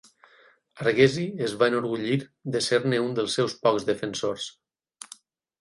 [0.85, 2.17] Arghezi es va enorgullir
[2.57, 4.49] de ser-ne un dels seus pocs defensors.